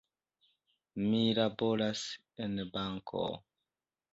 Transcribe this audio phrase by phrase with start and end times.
[1.09, 2.01] Mi laboras
[2.47, 3.25] en banko.